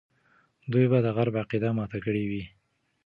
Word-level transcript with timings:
دوی 0.71 0.85
به 0.91 0.97
د 1.05 1.07
غرب 1.15 1.35
عقیده 1.43 1.69
ماته 1.77 1.97
کړې 2.05 2.23
وي. 2.29 2.43